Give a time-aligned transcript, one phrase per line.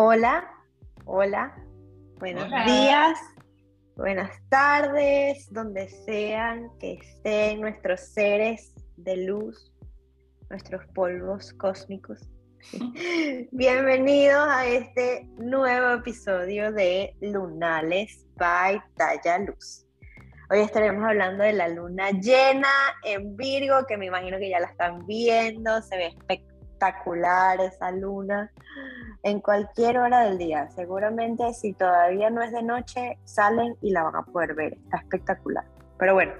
[0.00, 0.48] Hola,
[1.06, 1.52] hola,
[2.20, 3.18] buenos días,
[3.96, 9.74] buenas tardes, donde sean que estén nuestros seres de luz,
[10.50, 12.20] nuestros polvos cósmicos.
[13.50, 19.84] Bienvenidos a este nuevo episodio de Lunales by Talla Luz.
[20.48, 22.70] Hoy estaremos hablando de la luna llena
[23.02, 28.52] en Virgo, que me imagino que ya la están viendo, se ve espectacular esa luna
[29.22, 30.68] en cualquier hora del día.
[30.70, 34.74] Seguramente si todavía no es de noche, salen y la van a poder ver.
[34.74, 35.64] Está espectacular.
[35.98, 36.32] Pero bueno,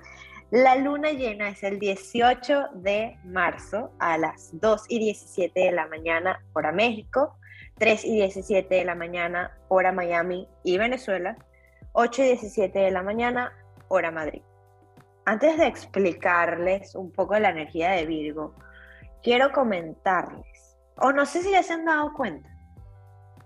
[0.51, 5.87] la luna llena es el 18 de marzo a las 2 y 17 de la
[5.87, 7.37] mañana, hora México,
[7.79, 11.37] 3 y 17 de la mañana, hora Miami y Venezuela,
[11.93, 13.53] 8 y 17 de la mañana,
[13.89, 14.43] hora Madrid.
[15.27, 18.55] Antes de explicarles un poco la energía de Virgo,
[19.23, 22.49] quiero comentarles, o no sé si ya se han dado cuenta,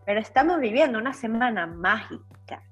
[0.05, 2.63] pero estamos viviendo una semana mágica.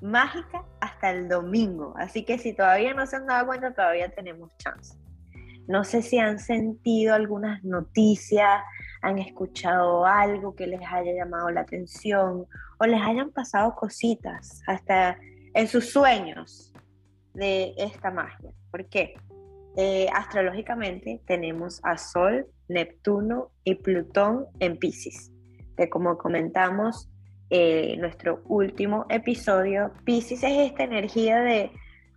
[0.00, 1.94] Mágica hasta el domingo.
[1.96, 4.96] Así que si todavía no se han dado cuenta, todavía tenemos chance.
[5.66, 8.62] No sé si han sentido algunas noticias,
[9.02, 12.46] han escuchado algo que les haya llamado la atención
[12.78, 15.18] o les hayan pasado cositas hasta
[15.54, 16.72] en sus sueños
[17.34, 18.50] de esta magia.
[18.70, 19.14] ¿Por qué?
[19.76, 25.32] Eh, astrológicamente tenemos a Sol, Neptuno y Plutón en Pisces
[25.76, 27.08] que como comentamos
[27.50, 31.70] en eh, nuestro último episodio, Pisces es esta energía de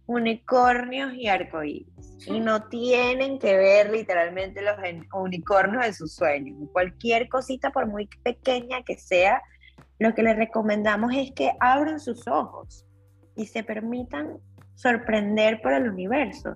[0.08, 1.88] unicornios y arcoíris.
[2.28, 4.76] Y no tienen que ver literalmente los
[5.14, 6.58] unicornios de sus sueños.
[6.74, 9.42] Cualquier cosita, por muy pequeña que sea,
[10.00, 12.86] lo que les recomendamos es que abran sus ojos
[13.36, 14.40] y se permitan
[14.76, 16.56] sorprender por el universo.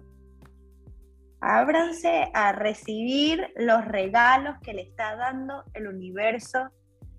[1.40, 6.70] Ábranse a recibir los regalos que le está dando el universo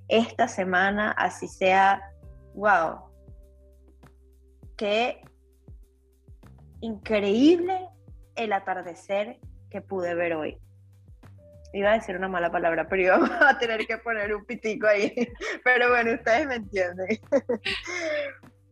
[0.09, 2.01] esta semana, así sea,
[2.55, 3.01] wow,
[4.77, 5.23] qué
[6.81, 7.89] increíble
[8.37, 9.39] el atardecer
[9.71, 10.59] que pude ver hoy.
[11.73, 15.13] Iba a decir una mala palabra, pero íbamos a tener que poner un pitico ahí.
[15.65, 17.19] Pero bueno, ustedes me entienden.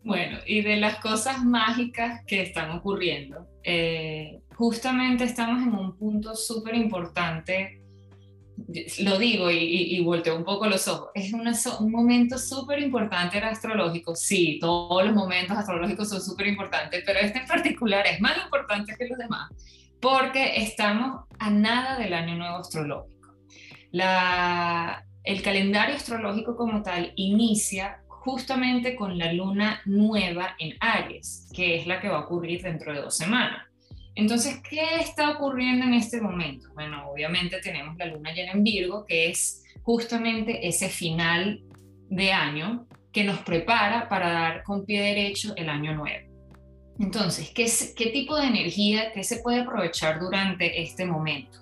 [0.05, 6.35] Bueno, y de las cosas mágicas que están ocurriendo, eh, justamente estamos en un punto
[6.37, 7.82] súper importante
[9.01, 14.15] lo digo y, y, volteo un poco los ojos, es un momento súper importante astrológico.
[14.15, 18.95] Sí, todos los momentos astrológicos son súper importantes, pero este en particular es más importante
[18.97, 19.51] que los demás
[20.03, 23.37] porque estamos a nada del año nuevo astrológico.
[23.93, 31.77] La, el calendario astrológico como tal inicia justamente con la luna nueva en Aries, que
[31.77, 33.65] es la que va a ocurrir dentro de dos semanas.
[34.15, 36.69] Entonces, ¿qué está ocurriendo en este momento?
[36.75, 41.63] Bueno, obviamente tenemos la luna llena en Virgo, que es justamente ese final
[42.09, 46.31] de año que nos prepara para dar con pie derecho el año nuevo.
[46.99, 51.59] Entonces, ¿qué, qué tipo de energía que se puede aprovechar durante este momento?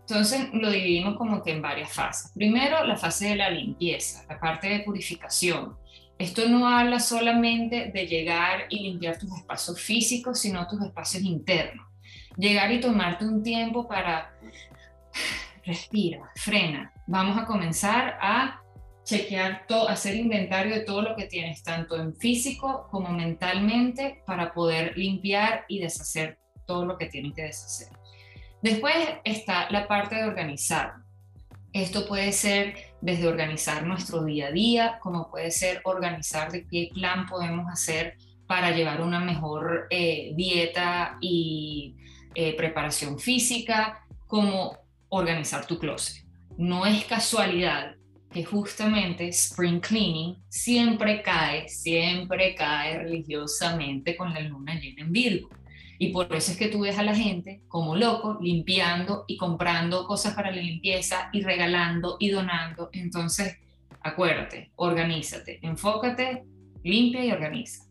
[0.00, 2.32] Entonces lo dividimos como que en varias fases.
[2.34, 5.76] Primero, la fase de la limpieza, la parte de purificación.
[6.18, 11.86] Esto no habla solamente de llegar y limpiar tus espacios físicos, sino tus espacios internos.
[12.36, 14.34] Llegar y tomarte un tiempo para
[15.64, 16.92] respira, frena.
[17.06, 18.62] Vamos a comenzar a
[19.04, 24.52] chequear todo, hacer inventario de todo lo que tienes, tanto en físico como mentalmente, para
[24.52, 27.88] poder limpiar y deshacer todo lo que tienes que deshacer.
[28.62, 30.94] Después está la parte de organizar.
[31.72, 36.88] Esto puede ser desde organizar nuestro día a día, como puede ser organizar de qué
[36.94, 41.96] plan podemos hacer para llevar una mejor eh, dieta y
[42.34, 46.24] eh, preparación física, como organizar tu closet.
[46.56, 47.96] No es casualidad
[48.30, 55.50] que justamente Spring Cleaning siempre cae, siempre cae religiosamente con la luna llena en Virgo.
[55.98, 60.06] Y por eso es que tú ves a la gente como loco limpiando y comprando
[60.06, 62.90] cosas para la limpieza y regalando y donando.
[62.92, 63.58] Entonces,
[64.00, 66.44] acuérdate, organízate, enfócate,
[66.82, 67.84] limpia y organiza.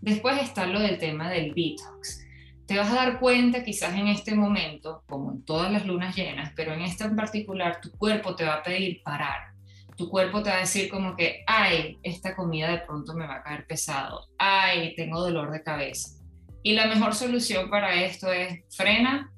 [0.00, 2.26] Después está lo del tema del detox.
[2.66, 6.52] Te vas a dar cuenta quizás en este momento, como en todas las lunas llenas,
[6.54, 9.50] pero en esta en particular, tu cuerpo te va a pedir parar.
[9.96, 13.36] Tu cuerpo te va a decir como que, ay, esta comida de pronto me va
[13.36, 16.19] a caer pesado, ay, tengo dolor de cabeza
[16.62, 19.32] y la mejor solución para esto es frena,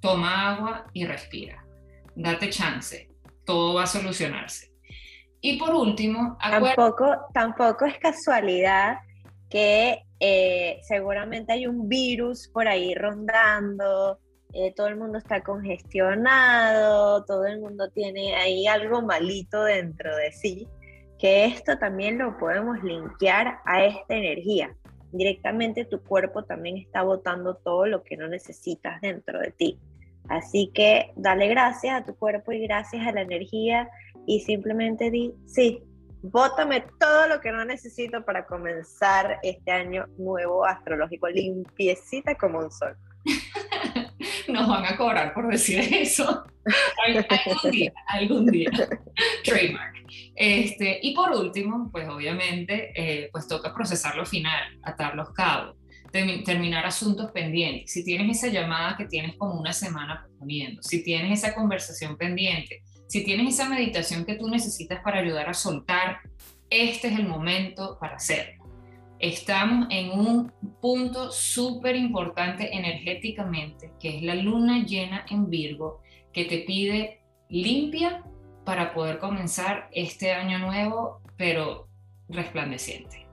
[0.00, 1.64] toma agua y respira.
[2.14, 3.08] Date chance,
[3.44, 4.72] todo va a solucionarse.
[5.40, 8.98] Y por último, tampoco, tampoco es casualidad
[9.48, 14.18] que eh, seguramente hay un virus por ahí rondando,
[14.52, 20.32] eh, todo el mundo está congestionado, todo el mundo tiene ahí algo malito dentro de
[20.32, 20.68] sí
[21.18, 24.74] que esto también lo podemos linkear a esta energía.
[25.12, 29.78] Directamente tu cuerpo también está botando todo lo que no necesitas dentro de ti.
[30.28, 33.88] Así que dale gracias a tu cuerpo y gracias a la energía
[34.26, 35.82] y simplemente di, sí,
[36.22, 42.70] bótame todo lo que no necesito para comenzar este año nuevo astrológico, limpiecita como un
[42.70, 42.96] sol.
[44.48, 46.44] Nos van a cobrar por decir eso.
[47.06, 48.70] algún día, algún día.
[49.46, 49.94] Trademark.
[50.34, 55.76] Este, y por último, pues obviamente, eh, pues toca procesar lo final, atar los cabos
[56.44, 61.40] terminar asuntos pendientes, si tienes esa llamada que tienes como una semana proponiendo, si tienes
[61.40, 66.18] esa conversación pendiente, si tienes esa meditación que tú necesitas para ayudar a soltar,
[66.70, 68.64] este es el momento para hacerlo.
[69.18, 76.02] Estamos en un punto súper importante energéticamente, que es la luna llena en Virgo,
[76.32, 78.22] que te pide limpia
[78.66, 81.86] para poder comenzar este año nuevo, pero
[82.28, 83.26] resplandeciente.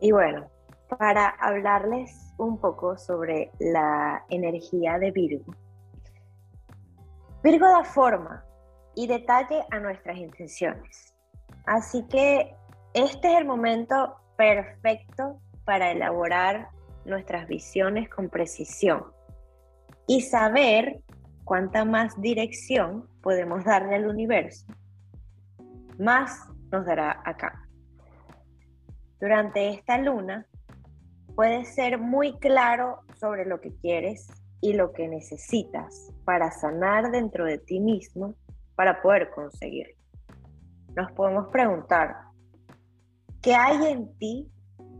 [0.00, 0.50] Y bueno,
[0.98, 5.54] para hablarles un poco sobre la energía de Virgo.
[7.44, 8.44] Virgo da forma
[8.96, 11.14] y detalle a nuestras intenciones.
[11.66, 12.56] Así que
[12.94, 16.70] este es el momento perfecto para elaborar
[17.04, 19.04] nuestras visiones con precisión
[20.08, 21.00] y saber
[21.44, 24.66] cuánta más dirección podemos darle al universo,
[25.98, 27.68] más nos dará acá.
[29.20, 30.46] Durante esta luna
[31.34, 34.28] puedes ser muy claro sobre lo que quieres
[34.60, 38.34] y lo que necesitas para sanar dentro de ti mismo
[38.76, 39.94] para poder conseguirlo.
[40.96, 42.16] Nos podemos preguntar,
[43.42, 44.50] ¿qué hay en ti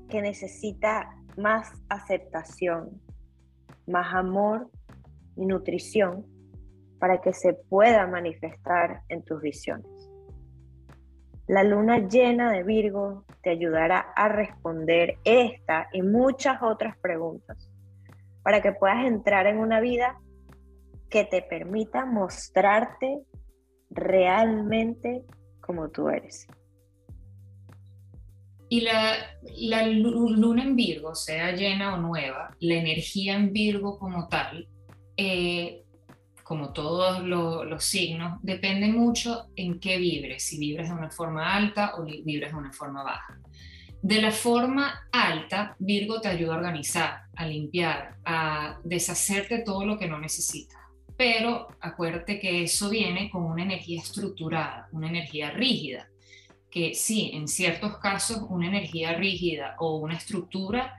[0.08, 3.00] que necesita más aceptación,
[3.86, 4.70] más amor
[5.36, 6.26] y nutrición
[7.00, 9.90] para que se pueda manifestar en tus visiones?
[11.48, 17.68] La luna llena de Virgo te ayudará a responder esta y muchas otras preguntas
[18.44, 20.20] para que puedas entrar en una vida
[21.08, 23.22] que te permita mostrarte
[23.90, 25.24] realmente
[25.60, 26.46] como tú eres.
[28.68, 34.68] Y la, luna en Virgo, sea llena o nueva, la energía en Virgo como tal,
[35.16, 35.82] eh,
[36.50, 41.92] como todos los signos, depende mucho en qué vibres, si vibres de una forma alta
[41.96, 43.38] o vibres de una forma baja.
[44.02, 49.96] De la forma alta, Virgo te ayuda a organizar, a limpiar, a deshacerte todo lo
[49.96, 50.76] que no necesitas.
[51.16, 56.08] Pero acuérdate que eso viene con una energía estructurada, una energía rígida,
[56.68, 60.98] que sí, en ciertos casos una energía rígida o una estructura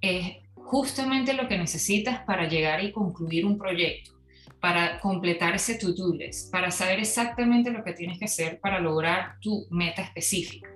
[0.00, 4.17] es justamente lo que necesitas para llegar y concluir un proyecto
[4.60, 6.14] para completar ese to-do
[6.50, 10.68] para saber exactamente lo que tienes que hacer para lograr tu meta específica.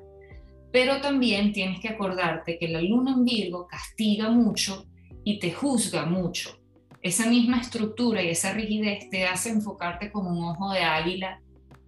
[0.72, 4.86] Pero también tienes que acordarte que la luna en Virgo castiga mucho
[5.24, 6.58] y te juzga mucho.
[7.02, 11.40] Esa misma estructura y esa rigidez te hace enfocarte como un ojo de águila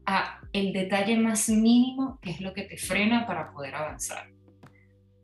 [0.06, 4.28] a el detalle más mínimo que es lo que te frena para poder avanzar.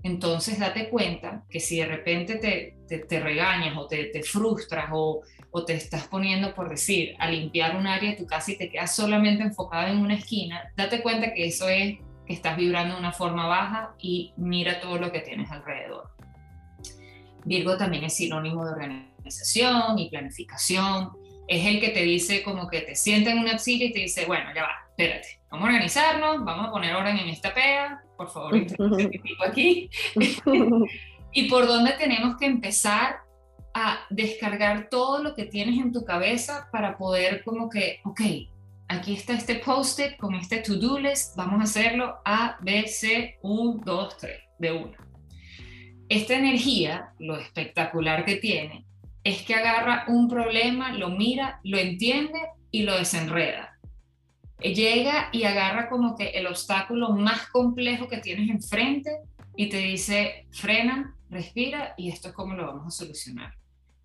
[0.02, 5.20] Entonces date cuenta que si de repente te, te, regañas o te, te frustras o,
[5.50, 8.70] o, te estás poniendo, por decir, a limpiar un área de tu casa y te
[8.70, 13.00] quedas solamente enfocado en una esquina, date cuenta que eso es que estás vibrando de
[13.00, 16.10] una forma baja y mira todo lo que tienes alrededor.
[17.44, 21.10] Virgo también es sinónimo de organización y planificación.
[21.50, 24.24] Es el que te dice como que te sienta en una silla y te dice,
[24.24, 28.30] bueno, ya va, espérate, vamos a organizarnos, vamos a poner orden en esta pega, por
[28.30, 28.54] favor,
[29.48, 29.90] aquí.
[31.32, 33.16] y por dónde tenemos que empezar
[33.74, 38.20] a descargar todo lo que tienes en tu cabeza para poder como que, ok,
[38.86, 43.82] aquí está este post-it con este to-do list, vamos a hacerlo A, B, C, 1,
[43.84, 44.96] 2, 3, de una.
[46.08, 48.84] Esta energía, lo espectacular que tiene,
[49.24, 52.38] es que agarra un problema, lo mira, lo entiende
[52.70, 53.70] y lo desenreda
[54.68, 59.10] llega y agarra como que el obstáculo más complejo que tienes enfrente
[59.56, 63.54] y te dice, frena, respira y esto es como lo vamos a solucionar.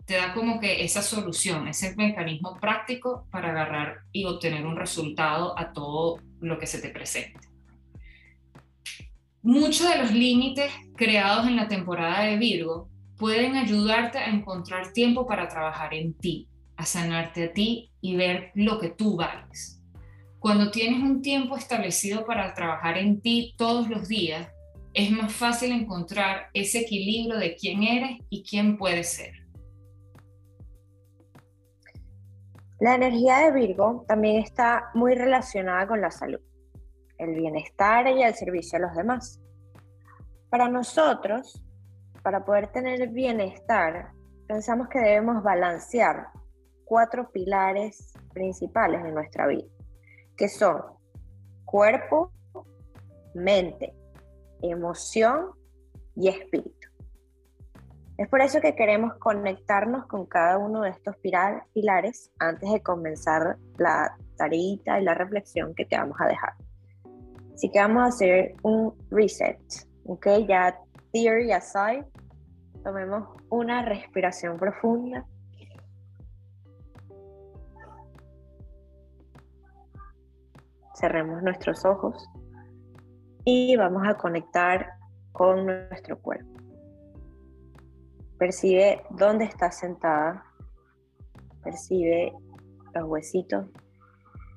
[0.04, 5.58] Te da como que esa solución, ese mecanismo práctico para agarrar y obtener un resultado
[5.58, 7.40] a todo lo que se te presente.
[9.42, 15.26] Muchos de los límites creados en la temporada de Virgo pueden ayudarte a encontrar tiempo
[15.26, 19.76] para trabajar en ti, a sanarte a ti y ver lo que tú vales
[20.46, 24.48] cuando tienes un tiempo establecido para trabajar en ti todos los días,
[24.94, 29.32] es más fácil encontrar ese equilibrio de quién eres y quién puedes ser.
[32.78, 36.38] La energía de Virgo también está muy relacionada con la salud.
[37.18, 39.40] el bienestar y el servicio a los demás.
[40.48, 41.60] Para nosotros,
[42.26, 44.10] para poder tener bienestar,
[44.48, 46.26] pensamos que debemos balancear
[46.84, 49.68] cuatro pilares principales de nuestra vida,
[50.36, 50.82] que son
[51.64, 52.32] cuerpo,
[53.32, 53.94] mente,
[54.60, 55.52] emoción
[56.16, 56.88] y espíritu.
[58.18, 63.56] Es por eso que queremos conectarnos con cada uno de estos pilares antes de comenzar
[63.78, 66.54] la tarita y la reflexión que te vamos a dejar.
[67.54, 69.60] Así que vamos a hacer un reset,
[70.06, 70.26] ¿ok?
[70.48, 70.76] Ya
[71.16, 72.04] theory aside,
[72.84, 75.26] tomemos una respiración profunda.
[80.94, 82.28] Cerremos nuestros ojos
[83.44, 84.94] y vamos a conectar
[85.32, 86.52] con nuestro cuerpo.
[88.38, 90.44] Percibe dónde estás sentada.
[91.62, 92.32] Percibe
[92.94, 93.66] los huesitos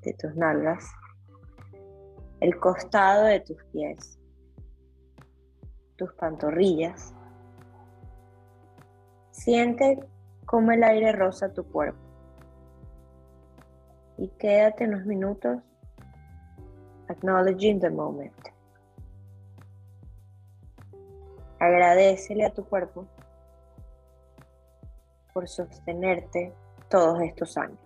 [0.03, 0.85] de tus nalgas,
[2.39, 4.18] el costado de tus pies,
[5.99, 7.13] tus pantorrillas.
[9.31, 9.99] Siente
[10.45, 11.99] cómo el aire roza tu cuerpo.
[14.17, 15.61] Y quédate unos minutos
[17.09, 18.33] acknowledging the moment.
[21.59, 23.05] Agradecele a tu cuerpo
[25.33, 26.53] por sostenerte
[26.87, 27.79] todos estos años.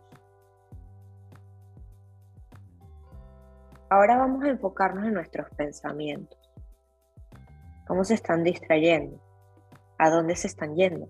[3.90, 6.43] Ahora vamos a enfocarnos en nuestros pensamientos.
[7.88, 9.20] ¿Cómo se están distrayendo?
[9.98, 11.10] ¿A dónde se están yendo?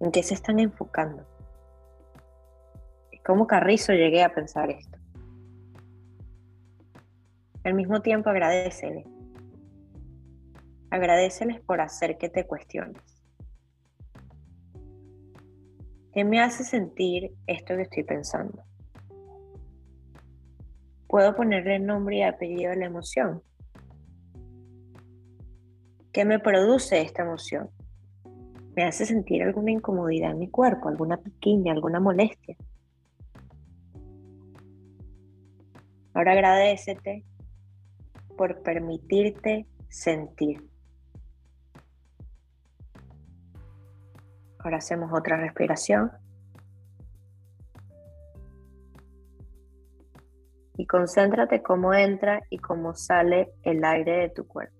[0.00, 1.24] ¿En qué se están enfocando?
[3.24, 4.98] ¿Cómo carrizo llegué a pensar esto?
[7.64, 9.04] Al mismo tiempo agradecele.
[10.90, 13.02] Agradeceles por hacer que te cuestiones.
[16.12, 18.62] ¿Qué me hace sentir esto que estoy pensando?
[21.08, 23.42] ¿Puedo ponerle nombre y apellido a la emoción?
[26.16, 27.68] ¿Qué me produce esta emoción?
[28.74, 32.56] ¿Me hace sentir alguna incomodidad en mi cuerpo, alguna piquiña, alguna molestia?
[36.14, 37.22] Ahora agradecete
[38.34, 40.66] por permitirte sentir.
[44.60, 46.12] Ahora hacemos otra respiración.
[50.78, 54.75] Y concéntrate cómo entra y cómo sale el aire de tu cuerpo.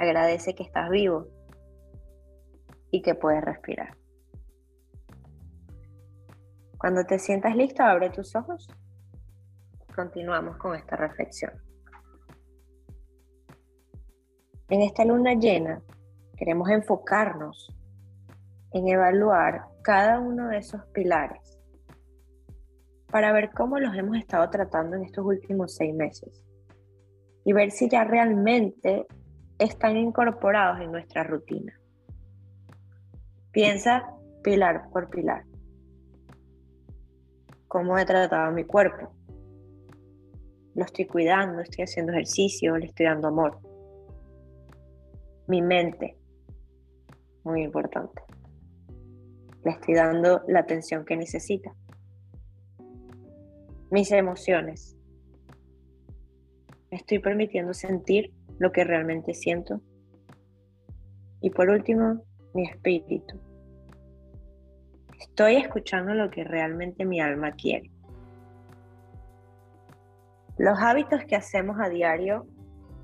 [0.00, 1.26] Agradece que estás vivo
[2.90, 3.98] y que puedes respirar.
[6.78, 8.66] Cuando te sientas listo, abre tus ojos.
[9.94, 11.52] Continuamos con esta reflexión.
[14.70, 15.82] En esta luna llena
[16.34, 17.68] queremos enfocarnos
[18.72, 21.58] en evaluar cada uno de esos pilares
[23.10, 26.42] para ver cómo los hemos estado tratando en estos últimos seis meses
[27.44, 29.06] y ver si ya realmente
[29.60, 31.78] están incorporados en nuestra rutina.
[33.52, 35.44] Piensa pilar por pilar.
[37.68, 39.14] ¿Cómo he tratado mi cuerpo?
[40.74, 43.60] Lo estoy cuidando, estoy haciendo ejercicio, le estoy dando amor.
[45.46, 46.16] Mi mente,
[47.44, 48.22] muy importante.
[49.62, 51.74] Le estoy dando la atención que necesita.
[53.90, 54.96] Mis emociones.
[56.90, 59.80] Me estoy permitiendo sentir lo que realmente siento.
[61.40, 63.40] Y por último, mi espíritu.
[65.18, 67.90] Estoy escuchando lo que realmente mi alma quiere.
[70.58, 72.46] Los hábitos que hacemos a diario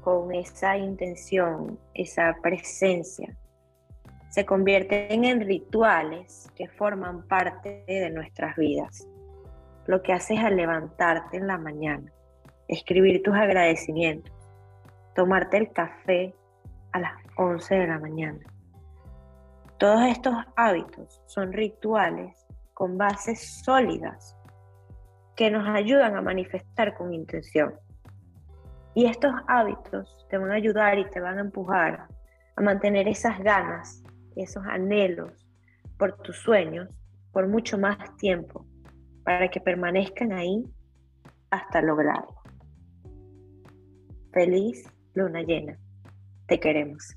[0.03, 3.35] con esa intención, esa presencia,
[4.29, 9.09] se convierten en rituales que forman parte de nuestras vidas.
[9.87, 12.13] Lo que haces al levantarte en la mañana,
[12.69, 14.36] escribir tus agradecimientos,
[15.17, 16.35] tomarte el café
[16.93, 18.39] a las 11 de la mañana.
[19.79, 24.37] Todos estos hábitos son rituales con bases sólidas
[25.35, 27.75] que nos ayudan a manifestar con intención.
[28.95, 32.07] Y estos hábitos te van a ayudar y te van a empujar
[32.57, 34.03] a mantener esas ganas
[34.37, 35.49] esos anhelos
[35.99, 36.89] por tus sueños
[37.33, 38.67] por mucho más tiempo,
[39.25, 40.65] para que permanezcan ahí
[41.51, 42.35] hasta lograrlo.
[44.33, 45.77] Feliz luna llena.
[46.47, 47.17] Te queremos.